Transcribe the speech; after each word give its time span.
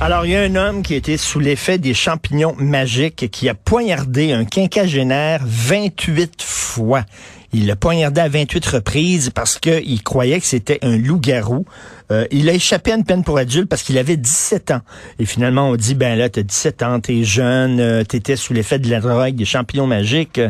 Alors, 0.00 0.24
il 0.24 0.30
y 0.30 0.36
a 0.36 0.42
un 0.42 0.54
homme 0.54 0.82
qui 0.82 0.94
était 0.94 1.16
sous 1.16 1.40
l'effet 1.40 1.76
des 1.76 1.92
champignons 1.92 2.54
magiques 2.56 3.28
qui 3.32 3.48
a 3.48 3.54
poignardé 3.54 4.30
un 4.30 4.44
quinquagénaire 4.44 5.40
28 5.44 6.40
fois. 6.40 7.04
Il 7.52 7.66
l'a 7.66 7.76
poignardé 7.76 8.20
à 8.20 8.28
28 8.28 8.66
reprises 8.66 9.30
parce 9.30 9.58
qu'il 9.58 10.02
croyait 10.02 10.38
que 10.38 10.46
c'était 10.46 10.78
un 10.82 10.98
loup-garou. 10.98 11.64
Euh, 12.10 12.26
il 12.30 12.48
a 12.48 12.52
échappé 12.52 12.92
à 12.92 12.96
une 12.96 13.04
peine 13.04 13.24
pour 13.24 13.38
adulte 13.38 13.68
parce 13.68 13.82
qu'il 13.82 13.96
avait 13.96 14.16
17 14.16 14.70
ans. 14.70 14.80
Et 15.18 15.24
finalement, 15.24 15.70
on 15.70 15.76
dit, 15.76 15.94
ben 15.94 16.18
là, 16.18 16.28
t'as 16.28 16.42
17 16.42 16.82
ans, 16.82 17.00
t'es 17.00 17.24
jeune, 17.24 17.80
euh, 17.80 18.04
t'étais 18.04 18.36
sous 18.36 18.52
l'effet 18.52 18.78
de 18.78 18.90
la 18.90 19.00
drogue, 19.00 19.34
des 19.34 19.44
champignons 19.44 19.86
magiques, 19.86 20.40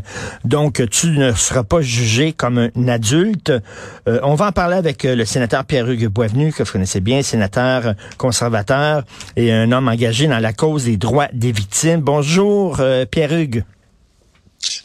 donc 0.45 0.83
tu 0.91 1.09
ne 1.09 1.33
seras 1.33 1.63
pas 1.63 1.81
jugé 1.81 2.33
comme 2.33 2.71
un 2.75 2.89
adulte. 2.89 3.53
Euh, 4.09 4.21
on 4.23 4.35
va 4.35 4.49
en 4.49 4.53
parler 4.53 4.77
avec 4.77 5.05
euh, 5.05 5.15
le 5.15 5.25
sénateur 5.25 5.65
Pierre-Hugues 5.65 6.09
Boisvenu, 6.09 6.53
que 6.53 6.63
vous 6.63 6.73
connaissez 6.73 7.01
bien, 7.01 7.23
sénateur 7.23 7.95
conservateur 8.19 9.05
et 9.37 9.53
un 9.53 9.71
homme 9.73 9.89
engagé 9.89 10.27
dans 10.27 10.39
la 10.39 10.53
cause 10.53 10.85
des 10.85 10.97
droits 10.97 11.29
des 11.33 11.53
victimes. 11.53 12.01
Bonjour, 12.01 12.81
Pierre-Hugues. 13.11 13.65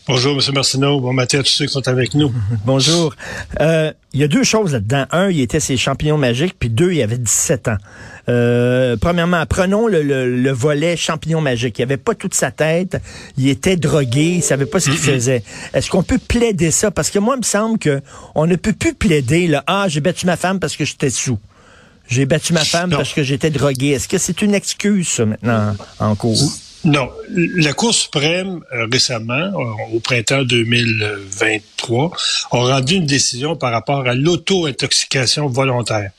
Bonjour, 0.07 0.33
M. 0.33 0.53
Martineau. 0.53 0.99
Bon 0.99 1.13
matin 1.13 1.39
à 1.39 1.43
tous 1.43 1.49
ceux 1.49 1.65
qui 1.65 1.71
sont 1.73 1.87
avec 1.87 2.13
nous. 2.13 2.31
Bonjour. 2.65 3.15
Euh, 3.59 3.91
Il 4.13 4.19
y 4.19 4.23
a 4.23 4.27
deux 4.27 4.43
choses 4.43 4.73
là-dedans. 4.73 5.05
Un, 5.11 5.29
il 5.31 5.41
était 5.41 5.59
ses 5.59 5.77
champignons 5.77 6.17
magiques, 6.17 6.55
puis 6.59 6.69
deux, 6.69 6.91
il 6.91 7.01
avait 7.01 7.17
17 7.17 7.69
ans. 7.69 7.77
Euh, 8.29 8.95
premièrement, 8.97 9.43
prenons 9.47 9.87
le, 9.87 10.03
le, 10.03 10.35
le 10.37 10.51
volet 10.51 10.95
champignons 10.95 11.41
magiques. 11.41 11.79
Il 11.79 11.83
avait 11.83 11.97
pas 11.97 12.13
toute 12.13 12.35
sa 12.35 12.51
tête. 12.51 13.01
Il 13.37 13.47
était 13.49 13.75
drogué. 13.75 14.35
Il 14.35 14.43
savait 14.43 14.65
pas 14.67 14.79
ce 14.79 14.89
qu'il 14.91 14.99
faisait. 14.99 15.43
Est-ce 15.73 15.89
qu'on 15.89 16.03
peut 16.03 16.19
plaider 16.19 16.69
ça? 16.69 16.91
Parce 16.91 17.09
que 17.09 17.17
moi, 17.19 17.35
il 17.35 17.39
me 17.39 17.43
semble 17.43 17.79
que 17.79 18.01
on 18.35 18.45
ne 18.45 18.55
peut 18.55 18.73
plus 18.73 18.93
plaider 18.93 19.47
le 19.47 19.57
Ah, 19.65 19.85
j'ai 19.87 20.01
battu 20.01 20.25
ma 20.27 20.37
femme 20.37 20.59
parce 20.59 20.75
que 20.75 20.85
j'étais 20.85 21.09
sous. 21.09 21.39
J'ai 22.07 22.25
battu 22.25 22.53
ma 22.53 22.63
femme 22.65 22.91
Non. 22.91 22.97
parce 22.97 23.13
que 23.13 23.23
j'étais 23.23 23.49
drogué. 23.49 23.87
Est-ce 23.91 24.07
que 24.09 24.17
c'est 24.17 24.41
une 24.41 24.53
excuse, 24.53 25.07
ça, 25.07 25.25
maintenant, 25.25 25.75
en 25.99 26.15
cours? 26.15 26.37
Non, 26.85 27.09
la 27.29 27.71
Cour 27.71 27.93
suprême, 27.93 28.59
euh, 28.73 28.87
récemment, 28.91 29.33
euh, 29.33 29.95
au 29.95 30.01
printemps 30.01 30.43
2023, 30.43 32.11
a 32.51 32.57
rendu 32.57 32.95
une 32.95 33.05
décision 33.05 33.55
par 33.55 33.71
rapport 33.71 34.05
à 34.05 34.15
l'auto-intoxication 34.15 35.47
volontaire. 35.47 36.11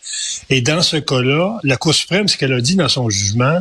Et 0.49 0.63
dans 0.63 0.81
ce 0.81 0.97
cas-là, 0.97 1.59
la 1.65 1.77
Cour 1.77 1.93
suprême, 1.93 2.29
ce 2.29 2.39
qu'elle 2.39 2.55
a 2.55 2.63
dit 2.63 2.77
dans 2.77 2.89
son 2.89 3.11
jugement, 3.11 3.61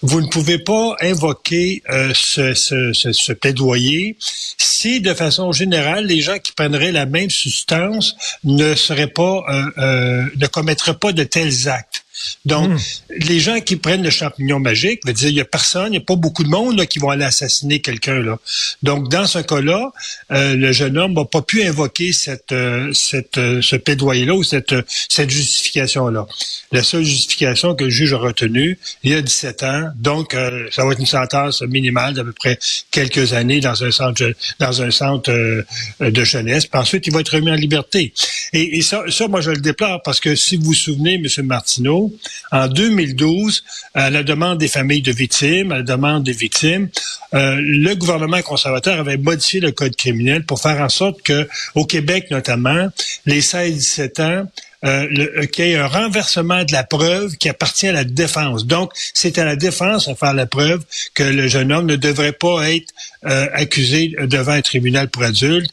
vous 0.00 0.22
ne 0.22 0.28
pouvez 0.28 0.58
pas 0.58 0.96
invoquer 1.02 1.82
euh, 1.90 2.14
ce, 2.14 3.32
plaidoyer 3.32 4.16
si, 4.56 5.02
de 5.02 5.12
façon 5.12 5.52
générale, 5.52 6.06
les 6.06 6.22
gens 6.22 6.38
qui 6.38 6.52
prendraient 6.52 6.92
la 6.92 7.04
même 7.04 7.28
substance 7.28 8.16
ne 8.44 8.74
seraient 8.74 9.08
pas, 9.08 9.44
ne 9.76 10.46
commettraient 10.46 10.96
pas 10.96 11.12
de 11.12 11.24
tels 11.24 11.68
actes. 11.68 12.04
Donc, 12.44 12.70
les 13.10 13.40
gens 13.40 13.60
qui 13.60 13.76
prennent 13.76 14.02
le 14.02 14.10
champignon 14.10 14.58
magique, 14.58 15.00
veut 15.06 15.12
dire, 15.12 15.28
il 15.28 15.36
y 15.36 15.40
a 15.40 15.44
personne, 15.44 15.88
il 15.88 15.90
n'y 15.90 15.96
a 15.98 16.00
pas 16.00 16.16
beaucoup 16.16 16.44
de 16.44 16.48
monde 16.48 16.76
là, 16.76 16.86
qui 16.86 16.98
vont 16.98 17.10
aller 17.10 17.24
assassiner 17.24 17.80
quelqu'un. 17.80 18.20
là. 18.20 18.38
Donc, 18.82 19.08
dans 19.08 19.26
ce 19.26 19.38
cas-là, 19.38 19.92
euh, 20.32 20.56
le 20.56 20.72
jeune 20.72 20.98
homme 20.98 21.14
n'a 21.14 21.24
pas 21.24 21.42
pu 21.42 21.62
invoquer 21.62 22.12
cette, 22.12 22.52
euh, 22.52 22.92
cette, 22.92 23.38
euh, 23.38 23.60
ce 23.62 23.76
plaidoyer-là 23.76 24.34
ou 24.34 24.42
cette, 24.42 24.74
cette 25.08 25.30
justification-là. 25.30 26.26
La 26.72 26.82
seule 26.82 27.04
justification 27.04 27.74
que 27.74 27.84
le 27.84 27.90
juge 27.90 28.12
a 28.12 28.18
retenue, 28.18 28.78
il 29.02 29.12
y 29.12 29.14
a 29.14 29.22
17 29.22 29.62
ans, 29.62 29.90
donc 29.96 30.34
euh, 30.34 30.68
ça 30.70 30.84
va 30.84 30.92
être 30.92 31.00
une 31.00 31.06
sentence 31.06 31.62
minimale 31.62 32.14
d'à 32.14 32.24
peu 32.24 32.32
près 32.32 32.58
quelques 32.90 33.32
années 33.32 33.60
dans 33.60 33.84
un 33.84 33.90
centre, 33.90 34.32
dans 34.58 34.82
un 34.82 34.90
centre 34.90 35.30
euh, 35.30 35.64
de 36.00 36.24
jeunesse. 36.24 36.66
Puis 36.66 36.80
ensuite, 36.80 37.06
il 37.06 37.12
va 37.12 37.20
être 37.20 37.34
remis 37.34 37.50
en 37.50 37.54
liberté. 37.54 38.12
Et, 38.52 38.78
et 38.78 38.82
ça, 38.82 39.02
ça, 39.08 39.28
moi, 39.28 39.40
je 39.40 39.50
le 39.50 39.60
déplore 39.60 40.02
parce 40.02 40.20
que 40.20 40.34
si 40.34 40.56
vous 40.56 40.66
vous 40.66 40.74
souvenez, 40.74 41.14
M. 41.14 41.46
Martineau, 41.46 42.14
en 42.50 42.68
2012, 42.68 43.64
à 43.94 44.10
la 44.10 44.22
demande 44.22 44.58
des 44.58 44.68
familles 44.68 45.02
de 45.02 45.12
victimes, 45.12 45.72
à 45.72 45.76
la 45.76 45.82
demande 45.82 46.24
des 46.24 46.32
victimes, 46.32 46.88
euh, 47.34 47.56
le 47.58 47.94
gouvernement 47.94 48.40
conservateur 48.42 48.98
avait 48.98 49.16
modifié 49.16 49.60
le 49.60 49.72
code 49.72 49.96
criminel 49.96 50.44
pour 50.44 50.60
faire 50.60 50.80
en 50.80 50.88
sorte 50.88 51.22
que, 51.22 51.48
au 51.74 51.84
Québec 51.84 52.28
notamment, 52.30 52.88
les 53.26 53.40
16-17 53.40 54.22
ans, 54.22 54.46
euh, 54.84 55.08
euh, 55.18 55.46
qu'il 55.46 55.66
y 55.66 55.72
ait 55.72 55.76
un 55.76 55.88
renversement 55.88 56.62
de 56.62 56.70
la 56.70 56.84
preuve 56.84 57.36
qui 57.36 57.48
appartient 57.48 57.88
à 57.88 57.92
la 57.92 58.04
défense. 58.04 58.64
Donc, 58.64 58.92
c'est 59.12 59.36
à 59.38 59.44
la 59.44 59.56
défense 59.56 60.06
à 60.06 60.14
faire 60.14 60.34
la 60.34 60.46
preuve 60.46 60.84
que 61.14 61.24
le 61.24 61.48
jeune 61.48 61.72
homme 61.72 61.86
ne 61.86 61.96
devrait 61.96 62.32
pas 62.32 62.70
être 62.70 62.92
euh, 63.24 63.48
accusé 63.54 64.14
devant 64.20 64.52
un 64.52 64.62
tribunal 64.62 65.08
pour 65.08 65.24
adultes. 65.24 65.72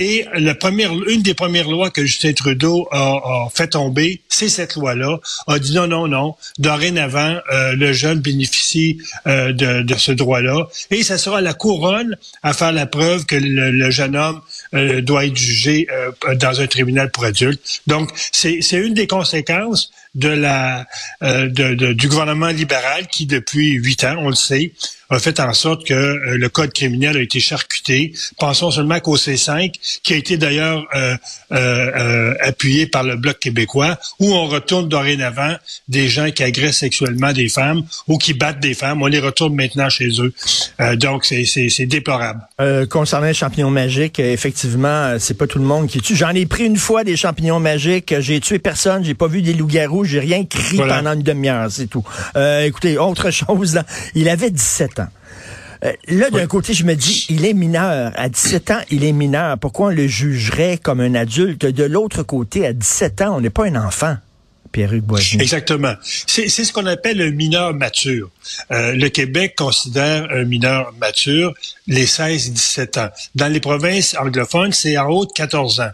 Et 0.00 0.26
la 0.34 0.54
première, 0.54 0.92
une 1.08 1.22
des 1.22 1.34
premières 1.34 1.68
lois 1.68 1.90
que 1.90 2.04
Justin 2.04 2.32
Trudeau 2.32 2.86
a, 2.92 3.16
a 3.16 3.48
fait 3.52 3.66
tomber, 3.68 4.20
c'est 4.28 4.48
cette 4.48 4.76
loi-là, 4.76 5.18
a 5.48 5.58
dit 5.58 5.74
non, 5.74 5.88
non, 5.88 6.06
non. 6.06 6.36
Dorénavant, 6.58 7.36
euh, 7.52 7.74
le 7.74 7.92
jeune 7.92 8.20
bénéficie 8.20 8.98
euh, 9.26 9.52
de, 9.52 9.82
de 9.82 9.94
ce 9.96 10.12
droit-là. 10.12 10.68
Et 10.92 11.02
ça 11.02 11.18
sera 11.18 11.40
la 11.40 11.52
couronne 11.52 12.16
à 12.44 12.52
faire 12.52 12.70
la 12.70 12.86
preuve 12.86 13.26
que 13.26 13.34
le, 13.34 13.72
le 13.72 13.90
jeune 13.90 14.14
homme 14.14 14.40
euh, 14.74 15.00
doit 15.00 15.26
être 15.26 15.36
jugé 15.36 15.88
euh, 15.90 16.34
dans 16.36 16.60
un 16.60 16.68
tribunal 16.68 17.10
pour 17.10 17.24
adultes. 17.24 17.80
Donc, 17.88 18.10
c'est 18.30 18.60
une 18.72 18.94
des 18.94 19.08
conséquences 19.08 19.90
de 20.14 20.28
la 20.28 20.86
euh, 21.22 21.48
du 21.94 22.08
gouvernement 22.08 22.48
libéral 22.48 23.06
qui, 23.08 23.26
depuis 23.26 23.72
huit 23.72 24.04
ans, 24.04 24.16
on 24.18 24.28
le 24.28 24.34
sait, 24.34 24.72
a 25.10 25.18
fait 25.18 25.40
en 25.40 25.54
sorte 25.54 25.86
que 25.86 25.94
euh, 25.94 26.36
le 26.36 26.48
code 26.50 26.72
criminel 26.72 27.16
a 27.16 27.20
été 27.20 27.40
charcuté. 27.40 28.12
Pensons 28.38 28.70
seulement 28.70 29.00
qu'au 29.00 29.16
C5, 29.16 29.72
qui 30.02 30.12
a 30.12 30.16
été 30.16 30.36
d'ailleurs 30.36 30.84
euh, 30.94 31.16
euh, 31.52 31.56
euh, 31.96 32.34
appuyé 32.42 32.86
par 32.86 33.02
le 33.04 33.16
Bloc 33.16 33.38
québécois, 33.38 33.98
où 34.18 34.32
on 34.34 34.46
retourne 34.48 34.88
dorénavant 34.88 35.56
des 35.88 36.08
gens 36.08 36.30
qui 36.30 36.42
agressent 36.42 36.78
sexuellement 36.78 37.32
des 37.32 37.48
femmes 37.48 37.84
ou 38.06 38.18
qui 38.18 38.34
battent 38.34 38.60
des 38.60 38.74
femmes. 38.74 39.00
On 39.02 39.06
les 39.06 39.18
retourne 39.20 39.54
maintenant 39.54 39.88
chez 39.88 40.08
eux. 40.20 40.32
Donc, 40.96 41.24
c'est- 41.24 41.86
déplorable. 41.86 42.40
Concernant 42.90 43.26
les 43.28 43.34
champignons 43.34 43.70
magiques, 43.70 44.18
effectivement, 44.18 45.16
c'est 45.18 45.36
pas 45.38 45.46
tout 45.46 45.58
le 45.58 45.64
monde 45.64 45.88
qui 45.88 46.00
tue. 46.00 46.16
J'en 46.16 46.30
ai 46.30 46.44
pris 46.44 46.64
une 46.66 46.76
fois 46.76 47.04
des 47.04 47.16
champignons 47.16 47.60
magiques. 47.60 48.14
J'ai 48.20 48.40
tué 48.40 48.58
personne. 48.58 49.04
J'ai 49.04 49.14
pas 49.14 49.26
vu 49.28 49.40
des 49.42 49.54
loups-garous. 49.54 49.97
J'ai 50.04 50.20
rien 50.20 50.44
crié 50.44 50.76
Voilà. 50.78 50.96
pendant 50.98 51.12
une 51.14 51.22
demi-heure. 51.22 51.68
C'est 51.70 51.86
tout. 51.86 52.04
Euh, 52.36 52.64
écoutez, 52.64 52.98
autre 52.98 53.30
chose. 53.32 53.74
Là, 53.74 53.84
il 54.14 54.28
avait 54.28 54.50
17 54.50 55.00
ans. 55.00 55.08
Euh, 55.84 55.92
là, 56.08 56.28
d'un 56.30 56.46
côté, 56.48 56.74
je 56.74 56.84
me 56.84 56.94
dis, 56.94 57.26
il 57.28 57.44
est 57.46 57.52
mineur. 57.54 58.12
À 58.16 58.28
17 58.28 58.70
ans, 58.72 58.80
il 58.90 59.04
est 59.04 59.12
mineur. 59.12 59.58
Pourquoi 59.58 59.86
on 59.88 59.90
le 59.90 60.06
jugerait 60.08 60.78
comme 60.82 61.00
un 61.00 61.14
adulte? 61.14 61.66
De 61.66 61.84
l'autre 61.84 62.22
côté, 62.24 62.66
à 62.66 62.72
17 62.72 63.22
ans, 63.22 63.36
on 63.36 63.40
n'est 63.40 63.50
pas 63.50 63.66
un 63.66 63.76
enfant. 63.76 64.16
Exactement. 65.40 65.94
C'est 66.02 66.48
ce 66.48 66.72
qu'on 66.72 66.86
appelle 66.86 67.20
un 67.20 67.30
mineur 67.30 67.74
mature. 67.74 68.30
Euh, 68.70 68.94
le 68.94 69.08
Québec 69.08 69.54
considère 69.56 70.28
un 70.30 70.44
mineur 70.44 70.92
mature 71.00 71.54
les 71.86 72.06
16-17 72.06 72.98
ans. 73.00 73.08
Dans 73.34 73.48
les 73.48 73.60
provinces 73.60 74.14
anglophones, 74.18 74.72
c'est 74.72 74.96
en 74.98 75.08
haut 75.08 75.26
de 75.26 75.32
14 75.32 75.80
ans. 75.80 75.90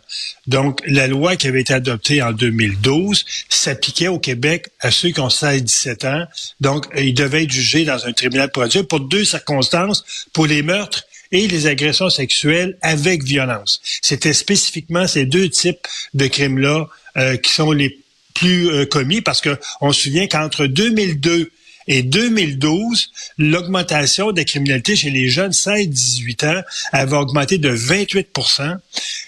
Donc, 0.47 0.81
la 0.87 1.07
loi 1.07 1.37
qui 1.37 1.47
avait 1.47 1.61
été 1.61 1.75
adoptée 1.75 2.23
en 2.23 2.33
2012 2.33 3.25
s'appliquait 3.49 4.09
au 4.09 4.19
Québec 4.19 4.69
à 4.81 4.91
ceux 4.91 5.11
qui 5.11 5.21
ont 5.21 5.29
16-17 5.29 6.07
ans. 6.07 6.25
Donc, 6.61 6.87
ils 6.97 7.15
devaient 7.15 7.45
être 7.45 7.51
jugés 7.51 7.85
dans 7.85 8.07
un 8.07 8.13
tribunal 8.13 8.51
pour 8.51 9.01
deux 9.01 9.25
circonstances, 9.25 10.05
pour 10.33 10.47
les 10.47 10.63
meurtres 10.63 11.05
et 11.33 11.49
les 11.49 11.67
agressions 11.67 12.11
sexuelles 12.11 12.79
avec 12.81 13.23
violence. 13.23 13.81
C'était 14.03 14.33
spécifiquement 14.33 15.07
ces 15.07 15.27
deux 15.27 15.49
types 15.49 15.87
de 16.15 16.27
crimes-là 16.27 16.87
euh, 17.17 17.37
qui 17.37 17.53
sont 17.53 17.73
les 17.73 17.99
plus 18.35 18.69
euh, 18.69 18.85
commis 18.85 19.21
parce 19.21 19.41
que 19.41 19.59
on 19.81 19.93
se 19.93 20.03
souvient 20.03 20.27
qu'entre 20.27 20.67
2002 20.67 21.51
Et 21.87 22.03
2012, 22.03 23.11
l'augmentation 23.39 24.33
de 24.33 24.39
la 24.39 24.45
criminalité 24.45 24.97
chez 24.97 25.11
les 25.11 25.29
jeunes 25.29 25.51
16-18 25.51 26.47
ans 26.47 26.63
avait 26.93 27.17
augmenté 27.17 27.59
de 27.59 27.77
28% 27.77 28.79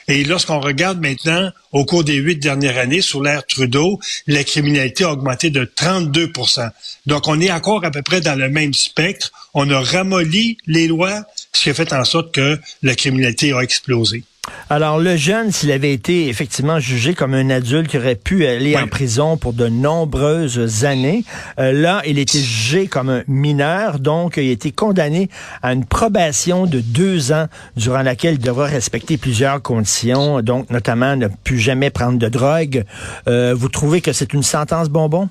Et 0.09 0.25
lorsqu'on 0.25 0.61
regarde 0.61 1.01
maintenant, 1.01 1.51
au 1.73 1.85
cours 1.85 2.05
des 2.05 2.15
huit 2.15 2.37
dernières 2.37 2.79
années, 2.79 3.03
sous 3.03 3.23
l'ère 3.23 3.45
Trudeau, 3.47 4.01
la 4.27 4.43
criminalité 4.43 5.05
a 5.05 5.13
augmenté 5.13 5.51
de 5.51 5.65
32% 5.65 6.71
Donc, 7.05 7.29
on 7.29 7.41
est 7.41 7.53
encore 7.53 7.85
à 7.85 7.91
peu 7.91 8.03
près 8.03 8.21
dans 8.23 8.39
le 8.39 8.49
même 8.49 8.73
spectre. 8.73 9.33
On 9.53 9.69
a 9.71 9.81
ramolli 9.81 10.57
les 10.67 10.87
lois, 10.87 11.25
ce 11.53 11.65
qui 11.65 11.71
a 11.71 11.75
fait 11.75 11.93
en 11.93 12.05
sorte 12.05 12.33
que 12.35 12.59
la 12.83 12.95
criminalité 12.95 13.53
a 13.53 13.61
explosé. 13.61 14.25
Alors, 14.69 14.99
le 14.99 15.17
jeune, 15.17 15.53
s'il 15.53 15.71
avait 15.71 15.93
été 15.93 16.29
effectivement 16.29 16.81
jugé 16.81 17.15
comme 17.15 17.35
un 17.35 17.51
adulte 17.51 17.89
qui 17.89 17.99
aurait 17.99 18.17
pu 18.17 18.47
aller 18.47 18.77
en 18.77 18.89
prison 18.89 19.37
pour 19.37 19.53
de 19.53 19.69
nombreuses 19.69 20.85
années, 20.85 21.25
euh, 21.59 21.73
là, 21.73 22.03
il 22.07 22.19
était 22.19 22.39
jugé 22.39 22.89
comme 22.89 23.09
un 23.09 23.23
mineur, 23.29 23.99
donc 23.99 24.37
il 24.37 24.49
a 24.49 24.53
été 24.53 24.73
condamné 24.73 25.31
à 25.63 25.73
une 25.73 25.85
probation 25.85 26.67
de 26.67 26.81
deux 26.81 27.33
ans 27.33 27.47
durant 27.77 28.03
laquelle 28.03 28.35
il 28.35 28.41
devra 28.41 28.67
respecter 28.67 29.17
plusieurs 29.17 29.63
conditions, 29.63 30.43
donc 30.43 30.69
notamment 30.71 31.17
ne 31.17 31.29
plus 31.29 31.59
jamais 31.59 31.91
prendre 31.91 32.19
de 32.19 32.29
drogue. 32.29 32.85
Euh, 33.29 33.55
vous 33.57 33.69
trouvez 33.69 34.01
que 34.01 34.13
c'est 34.13 34.33
une 34.33 34.43
sentence 34.43 34.89
bonbon? 34.89 35.29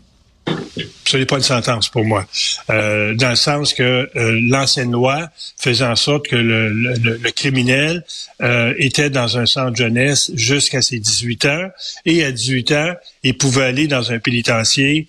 Ce 1.05 1.17
n'est 1.17 1.25
pas 1.25 1.37
une 1.37 1.43
sentence 1.43 1.89
pour 1.89 2.03
moi, 2.03 2.25
euh, 2.69 3.13
dans 3.15 3.29
le 3.29 3.35
sens 3.35 3.73
que 3.73 4.09
euh, 4.15 4.39
l'ancienne 4.49 4.91
loi 4.91 5.29
faisait 5.57 5.85
en 5.85 5.95
sorte 5.95 6.27
que 6.27 6.35
le, 6.35 6.69
le, 6.69 7.31
criminel 7.31 8.03
euh, 8.41 8.73
était 8.77 9.09
dans 9.09 9.37
un 9.37 9.45
centre 9.45 9.75
jeunesse 9.75 10.31
jusqu'à 10.33 10.81
ses 10.81 10.99
18 10.99 11.45
ans, 11.45 11.69
et 12.05 12.23
à 12.23 12.31
18 12.31 12.71
ans, 12.71 12.93
il 13.23 13.37
pouvait 13.37 13.63
aller 13.63 13.87
dans 13.87 14.11
un 14.11 14.19
pénitencier 14.19 15.07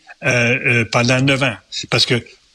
pendant 0.93 1.21
9 1.21 1.43
ans, 1.43 1.57
parce 1.91 2.07
que 2.07 2.15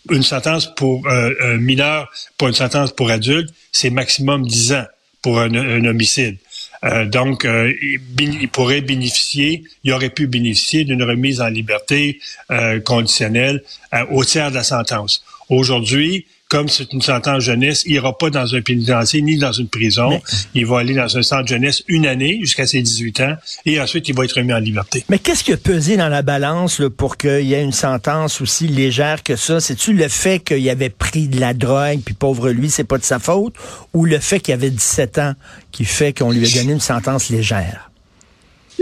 une 0.09 0.23
sentence 0.23 0.73
pour 0.75 1.07
un 1.07 1.57
mineur, 1.57 2.11
pour 2.37 2.47
une 2.47 2.53
sentence 2.53 2.91
pour 2.91 3.11
adulte, 3.11 3.49
c'est 3.71 3.91
maximum 3.91 4.45
10 4.45 4.73
ans 4.73 4.85
pour 5.21 5.39
un, 5.39 5.53
un 5.53 5.85
homicide. 5.85 6.37
Euh, 6.83 7.05
donc, 7.05 7.45
euh, 7.45 7.71
il, 7.81 8.49
pourrait 8.49 8.81
bénéficier, 8.81 9.63
il 9.83 9.93
aurait 9.93 10.09
pu 10.09 10.27
bénéficier 10.27 10.83
d'une 10.83 11.03
remise 11.03 11.41
en 11.41 11.47
liberté 11.47 12.19
euh, 12.51 12.79
conditionnelle 12.79 13.63
au 14.09 14.23
tiers 14.23 14.49
de 14.49 14.55
la 14.55 14.63
sentence. 14.63 15.23
Aujourd'hui, 15.49 16.25
comme 16.51 16.67
c'est 16.67 16.91
une 16.91 17.01
sentence 17.01 17.43
jeunesse, 17.43 17.83
il 17.85 17.93
ira 17.93 18.17
pas 18.17 18.29
dans 18.29 18.55
un 18.55 18.61
pénitencier 18.61 19.21
ni 19.21 19.37
dans 19.37 19.53
une 19.53 19.69
prison. 19.69 20.21
Il 20.53 20.65
va 20.65 20.79
aller 20.79 20.93
dans 20.93 21.17
un 21.17 21.21
centre 21.21 21.47
jeunesse 21.47 21.81
une 21.87 22.05
année 22.05 22.39
jusqu'à 22.41 22.67
ses 22.67 22.81
18 22.81 23.19
ans 23.21 23.35
et 23.65 23.79
ensuite 23.79 24.09
il 24.09 24.15
va 24.15 24.25
être 24.25 24.33
remis 24.33 24.51
en 24.51 24.59
liberté. 24.59 25.05
Mais 25.07 25.17
qu'est-ce 25.17 25.45
qui 25.45 25.53
a 25.53 25.57
pesé 25.57 25.95
dans 25.95 26.09
la 26.09 26.23
balance 26.23 26.81
pour 26.97 27.15
qu'il 27.15 27.45
y 27.45 27.53
ait 27.53 27.63
une 27.63 27.71
sentence 27.71 28.41
aussi 28.41 28.67
légère 28.67 29.23
que 29.23 29.37
ça? 29.37 29.61
C'est-tu 29.61 29.93
le 29.93 30.09
fait 30.09 30.39
qu'il 30.39 30.69
avait 30.69 30.89
pris 30.89 31.29
de 31.29 31.39
la 31.39 31.53
drogue 31.53 32.01
puis 32.03 32.15
pauvre 32.15 32.49
lui, 32.49 32.69
c'est 32.69 32.83
pas 32.83 32.97
de 32.97 33.05
sa 33.05 33.19
faute? 33.19 33.53
Ou 33.93 34.03
le 34.03 34.19
fait 34.19 34.41
qu'il 34.41 34.53
avait 34.53 34.71
17 34.71 35.19
ans 35.19 35.33
qui 35.71 35.85
fait 35.85 36.11
qu'on 36.11 36.31
lui 36.31 36.45
a 36.45 36.59
donné 36.59 36.73
une 36.73 36.81
sentence 36.81 37.29
légère? 37.29 37.91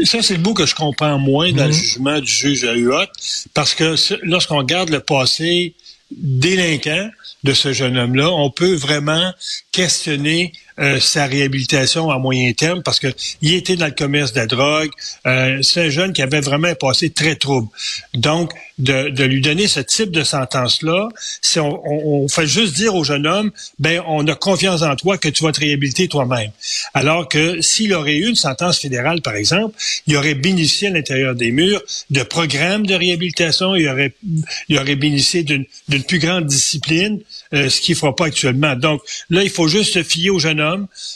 Ça, 0.06 0.24
c'est 0.24 0.38
le 0.38 0.42
bout 0.42 0.56
que 0.56 0.66
je 0.66 0.74
comprends 0.74 1.20
moins 1.20 1.52
dans 1.52 1.66
le 1.66 1.70
mhm. 1.70 1.74
jugement 1.74 2.20
du 2.20 2.32
juge 2.32 2.64
à 2.64 2.74
UOT, 2.74 3.06
parce 3.54 3.76
que 3.76 3.96
lorsqu'on 4.24 4.58
regarde 4.58 4.90
le 4.90 5.02
passé 5.02 5.76
délinquant, 6.12 7.10
de 7.44 7.54
ce 7.54 7.74
jeune 7.74 7.98
homme-là, 7.98 8.30
on 8.32 8.50
peut 8.50 8.74
vraiment 8.74 9.32
questionner 9.72 10.54
euh, 10.80 11.00
sa 11.00 11.26
réhabilitation 11.26 12.10
à 12.10 12.18
moyen 12.18 12.52
terme 12.54 12.84
parce 12.84 13.00
que 13.00 13.08
il 13.42 13.54
était 13.54 13.76
dans 13.76 13.86
le 13.86 13.92
commerce 13.92 14.34
de 14.34 14.40
la 14.40 14.48
drogue. 14.48 14.92
Euh, 15.28 15.62
c'est 15.62 15.86
un 15.86 15.90
jeune 15.90 16.14
qui 16.14 16.22
avait 16.22 16.42
vraiment 16.42 16.74
passé 16.76 17.10
très 17.10 17.36
trouble. 17.36 17.68
Donc, 18.14 18.52
de, 18.80 19.10
de 19.10 19.24
lui 19.26 19.42
donner 19.42 19.68
ce 19.68 19.82
type 19.82 20.12
de 20.12 20.24
sentence-là, 20.24 21.10
c'est 21.42 21.60
on, 21.60 21.82
on, 21.86 22.28
fait 22.30 22.48
juste 22.48 22.76
dire 22.76 22.96
au 22.96 23.04
jeune 23.04 23.28
homme, 23.28 23.52
ben 23.78 24.02
on 24.08 24.26
a 24.28 24.36
confiance 24.36 24.82
en 24.82 24.96
toi 24.96 25.18
que 25.18 25.28
tu 25.28 25.44
vas 25.44 25.52
te 25.52 25.60
réhabiliter 25.60 26.08
toi-même. 26.08 26.52
Alors 26.94 27.28
que 27.28 27.62
s'il 27.62 27.94
aurait 27.94 28.16
eu 28.16 28.30
une 28.30 28.36
sentence 28.36 28.80
fédérale, 28.80 29.22
par 29.22 29.36
exemple, 29.36 29.78
il 30.08 30.16
aurait 30.16 30.34
bénéficié 30.34 30.88
à 30.88 30.92
l'intérieur 30.92 31.36
des 31.36 31.52
murs 31.52 31.82
de 32.10 32.24
programmes 32.24 32.86
de 32.86 32.96
réhabilitation, 32.96 33.76
il 33.76 33.88
aurait, 33.90 34.14
il 34.70 34.78
aurait 34.78 34.96
bénéficié 34.96 35.44
d'une 35.44 35.66
plus 36.08 36.20
grande 36.20 36.46
discipline, 36.46 37.20
euh, 37.54 37.70
ce 37.70 37.82
qu'il 37.82 37.96
ne 37.96 38.00
fera 38.00 38.16
pas 38.16 38.26
actuellement. 38.26 38.76
Donc 38.76 39.02
là, 39.30 39.44
il 39.44 39.50
faut 39.50 39.68
juste 39.68 39.94
se 39.94 40.04
fier 40.04 40.30
au 40.30 40.40
jeune 40.40 40.62
homme, 40.62 40.69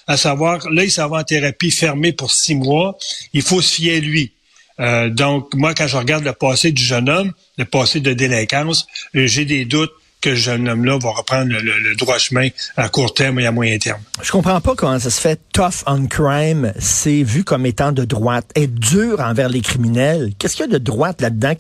à 0.08 0.18
savoir, 0.18 0.70
là, 0.70 0.84
il 0.84 0.92
s'en 0.92 1.10
va 1.10 1.20
en 1.20 1.24
thérapie 1.24 1.72
fermée 1.72 2.14
pour 2.14 2.32
six 2.32 2.56
mois, 2.56 2.98
il 3.34 3.42
faut 3.42 3.62
se 3.62 3.76
fier 3.76 3.98
à 3.98 4.00
lui. 4.00 4.32
Euh, 4.80 5.10
donc, 5.10 5.54
moi, 5.54 5.74
quand 5.74 5.88
je 5.88 5.98
regarde 5.98 6.24
le 6.24 6.34
passé 6.34 6.72
du 6.72 6.84
jeune 6.84 7.10
homme, 7.10 7.32
le 7.58 7.66
passé 7.66 8.00
de 8.00 8.14
délinquance, 8.14 8.88
euh, 9.16 9.28
j'ai 9.28 9.46
des 9.46 9.66
doutes 9.66 9.94
que 10.24 10.36
ce 10.36 10.40
jeune 10.40 10.70
homme-là 10.70 10.98
va 11.00 11.10
reprendre 11.10 11.52
le, 11.52 11.96
droit 11.96 12.18
chemin 12.18 12.48
à 12.78 12.88
court 12.88 13.14
terme 13.14 13.40
et 13.42 13.46
à 13.46 13.52
moyen 13.52 13.78
terme. 13.78 14.00
Je 14.22 14.32
comprends 14.32 14.62
pas 14.62 14.74
comment 14.74 14.98
ça 14.98 15.10
se 15.10 15.20
fait. 15.20 15.38
Tough 15.52 15.84
on 15.86 16.08
crime, 16.08 16.72
c'est 16.80 17.24
vu 17.24 17.44
comme 17.44 17.66
étant 17.66 17.92
de 17.92 18.06
droite. 18.06 18.50
Être 18.56 18.74
dur 18.74 19.20
envers 19.20 19.50
les 19.50 19.60
criminels. 19.60 20.32
Qu'est-ce 20.40 20.56
qu'il 20.56 20.66
y 20.66 20.70
a 20.70 20.72
de 20.72 20.78
droite 20.78 21.20
là-dedans? 21.20 21.54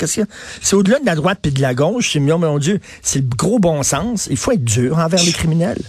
C'est 0.61 0.75
au-delà 0.75 0.99
de 0.99 1.05
la 1.05 1.15
droite 1.15 1.39
puis 1.41 1.51
de 1.51 1.61
la 1.61 1.73
gauche. 1.73 2.11
C'est 2.13 2.19
mon 2.19 2.57
Dieu. 2.57 2.79
C'est 3.01 3.19
le 3.19 3.35
gros 3.35 3.59
bon 3.59 3.83
sens. 3.83 4.27
Il 4.31 4.37
faut 4.37 4.53
être 4.53 4.63
dur 4.63 4.97
envers 4.97 5.21
les 5.21 5.33
criminels 5.33 5.81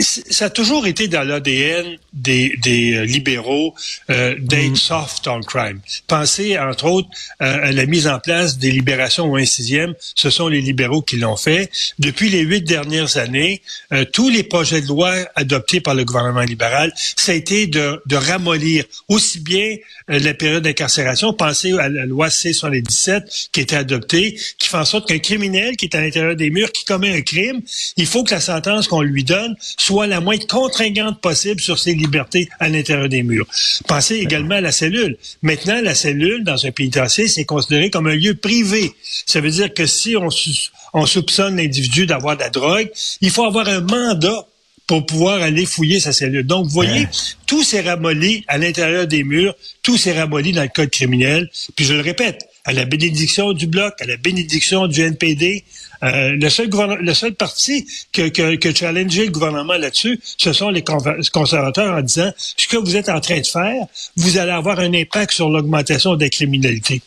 ça 0.00 0.46
a 0.46 0.50
toujours 0.50 0.86
été 0.86 1.08
dans 1.08 1.22
l'ADN 1.22 1.96
des, 2.12 2.56
des 2.62 2.94
euh, 2.94 3.04
libéraux 3.04 3.74
euh, 4.10 4.34
d'être 4.38 4.72
mm. 4.72 4.76
soft 4.76 5.26
on 5.28 5.40
crime. 5.40 5.80
Pensez, 6.06 6.58
entre 6.58 6.86
autres, 6.86 7.08
euh, 7.42 7.68
à 7.68 7.72
la 7.72 7.86
mise 7.86 8.06
en 8.06 8.18
place 8.18 8.58
des 8.58 8.70
libérations 8.70 9.30
au 9.30 9.36
1 9.36 9.44
sixième. 9.44 9.94
Ce 10.14 10.30
sont 10.30 10.48
les 10.48 10.60
libéraux 10.60 11.02
qui 11.02 11.16
l'ont 11.16 11.36
fait. 11.36 11.70
Depuis 11.98 12.28
les 12.28 12.40
huit 12.40 12.62
dernières 12.62 13.16
années, 13.16 13.62
euh, 13.92 14.04
tous 14.04 14.28
les 14.28 14.42
projets 14.42 14.80
de 14.80 14.88
loi 14.88 15.14
adoptés 15.34 15.80
par 15.80 15.94
le 15.94 16.04
gouvernement 16.04 16.42
libéral, 16.42 16.92
ça 17.16 17.32
a 17.32 17.34
été 17.34 17.66
de, 17.66 18.00
de 18.06 18.16
ramollir 18.16 18.84
aussi 19.08 19.40
bien 19.40 19.76
la 20.08 20.34
période 20.34 20.62
d'incarcération. 20.62 21.32
Pensez 21.32 21.72
à 21.78 21.88
la 21.88 22.06
loi 22.06 22.30
C 22.30 22.52
sur 22.52 22.68
les 22.68 22.82
17 22.82 23.24
qui 23.52 23.60
était 23.60 23.76
adoptée, 23.76 24.38
qui 24.58 24.68
fait 24.68 24.76
en 24.76 24.84
sorte 24.84 25.08
qu'un 25.08 25.18
criminel 25.18 25.76
qui 25.76 25.86
est 25.86 25.94
à 25.96 26.00
l'intérieur 26.00 26.36
des 26.36 26.50
murs, 26.50 26.70
qui 26.72 26.84
commet 26.84 27.12
un 27.14 27.22
crime, 27.22 27.60
il 27.96 28.06
faut 28.06 28.24
que 28.24 28.34
la 28.34 28.40
sentence 28.40 28.88
qu'on 28.88 29.02
lui 29.02 29.24
donne 29.24 29.56
soit 29.86 30.08
la 30.08 30.20
moins 30.20 30.38
contraignante 30.38 31.20
possible 31.20 31.60
sur 31.60 31.78
ses 31.78 31.94
libertés 31.94 32.48
à 32.58 32.68
l'intérieur 32.68 33.08
des 33.08 33.22
murs. 33.22 33.46
Pensez 33.86 34.16
également 34.16 34.56
à 34.56 34.60
la 34.60 34.72
cellule. 34.72 35.16
Maintenant, 35.42 35.80
la 35.80 35.94
cellule, 35.94 36.42
dans 36.42 36.66
un 36.66 36.72
pénitencier, 36.72 37.28
c'est 37.28 37.44
considéré 37.44 37.88
comme 37.88 38.08
un 38.08 38.16
lieu 38.16 38.34
privé. 38.34 38.92
Ça 39.26 39.40
veut 39.40 39.50
dire 39.50 39.72
que 39.72 39.86
si 39.86 40.16
on, 40.16 40.28
on 40.92 41.06
soupçonne 41.06 41.56
l'individu 41.56 42.04
d'avoir 42.04 42.36
de 42.36 42.42
la 42.42 42.50
drogue, 42.50 42.90
il 43.20 43.30
faut 43.30 43.44
avoir 43.44 43.68
un 43.68 43.80
mandat 43.80 44.46
pour 44.88 45.06
pouvoir 45.06 45.40
aller 45.40 45.66
fouiller 45.66 46.00
sa 46.00 46.12
cellule. 46.12 46.44
Donc, 46.44 46.66
vous 46.66 46.72
voyez, 46.72 47.06
tout 47.46 47.62
s'est 47.62 47.80
ramolli 47.80 48.44
à 48.48 48.58
l'intérieur 48.58 49.06
des 49.06 49.22
murs, 49.22 49.54
tout 49.82 49.96
s'est 49.96 50.18
ramolli 50.18 50.52
dans 50.52 50.62
le 50.62 50.68
code 50.68 50.90
criminel. 50.90 51.48
Puis 51.76 51.84
je 51.84 51.94
le 51.94 52.00
répète, 52.00 52.48
à 52.64 52.72
la 52.72 52.84
bénédiction 52.84 53.52
du 53.52 53.66
Bloc, 53.68 53.94
à 54.00 54.04
la 54.04 54.16
bénédiction 54.16 54.88
du 54.88 55.00
NPD. 55.00 55.64
Euh, 56.02 56.36
le, 56.38 56.48
seul 56.48 56.68
le 57.00 57.14
seul 57.14 57.34
parti 57.34 57.86
que, 58.12 58.28
que, 58.28 58.56
que 58.56 58.74
challengeait 58.74 59.26
le 59.26 59.30
gouvernement 59.30 59.74
là-dessus, 59.74 60.20
ce 60.36 60.52
sont 60.52 60.70
les 60.70 60.84
conservateurs 60.84 61.96
en 61.96 62.02
disant 62.02 62.30
ce 62.36 62.68
que 62.68 62.76
vous 62.76 62.96
êtes 62.96 63.08
en 63.08 63.20
train 63.20 63.40
de 63.40 63.46
faire, 63.46 63.86
vous 64.16 64.38
allez 64.38 64.52
avoir 64.52 64.78
un 64.80 64.92
impact 64.92 65.32
sur 65.32 65.48
l'augmentation 65.48 66.16
de 66.16 66.24
la 66.24 66.30
criminalité. 66.30 67.02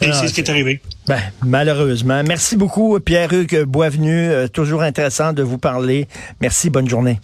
Et 0.00 0.06
ah, 0.08 0.12
c'est 0.12 0.28
ce 0.28 0.34
qui 0.34 0.40
est 0.40 0.50
arrivé. 0.50 0.80
Ben, 1.06 1.20
malheureusement. 1.44 2.22
Merci 2.26 2.56
beaucoup, 2.56 2.98
Pierre-Hugues 2.98 3.64
Boisvenu. 3.64 4.30
Euh, 4.30 4.48
toujours 4.48 4.82
intéressant 4.82 5.32
de 5.32 5.42
vous 5.42 5.58
parler. 5.58 6.08
Merci, 6.40 6.70
bonne 6.70 6.88
journée. 6.88 7.20